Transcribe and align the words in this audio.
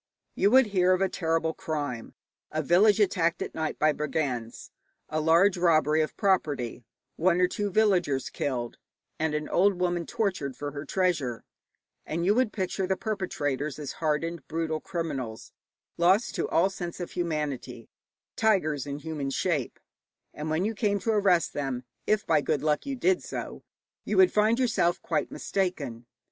You 0.33 0.49
would 0.49 0.65
hear 0.73 0.93
of 0.93 1.01
a 1.01 1.07
terrible 1.09 1.53
crime, 1.53 2.15
a 2.49 2.63
village 2.63 2.99
attacked 2.99 3.43
at 3.43 3.53
night 3.53 3.77
by 3.77 3.91
brigands, 3.93 4.71
a 5.09 5.21
large 5.21 5.57
robbery 5.59 6.01
of 6.01 6.17
property, 6.17 6.87
one 7.17 7.39
or 7.39 7.47
two 7.47 7.69
villagers 7.69 8.31
killed, 8.31 8.79
and 9.19 9.35
an 9.35 9.47
old 9.47 9.79
woman 9.79 10.07
tortured 10.07 10.55
for 10.55 10.71
her 10.71 10.85
treasure, 10.85 11.43
and 12.03 12.25
you 12.25 12.33
would 12.33 12.51
picture 12.51 12.87
the 12.87 12.97
perpetrators 12.97 13.77
as 13.77 13.91
hardened, 14.01 14.47
brutal 14.47 14.79
criminals, 14.81 15.51
lost 15.99 16.33
to 16.33 16.49
all 16.49 16.71
sense 16.71 16.99
of 16.99 17.11
humanity, 17.11 17.87
tigers 18.35 18.87
in 18.87 18.97
human 18.97 19.29
shape; 19.29 19.79
and 20.33 20.49
when 20.49 20.65
you 20.65 20.73
came 20.73 20.97
to 20.97 21.11
arrest 21.11 21.53
them 21.53 21.83
if 22.07 22.25
by 22.25 22.41
good 22.41 22.63
luck 22.63 22.87
you 22.87 22.95
did 22.95 23.21
so 23.21 23.61
you 24.03 24.17
would 24.17 24.33
find 24.33 24.57
yourself 24.57 24.99
quite 25.03 25.29
mistaken. 25.31 26.07